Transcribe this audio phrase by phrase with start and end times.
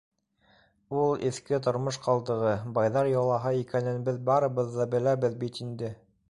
[1.01, 5.93] Ул- иҫке тормош ҡалдығы, байҙар йолаһы икәнен беҙ барыбыҙ ҙа беләбеҙ бит инде.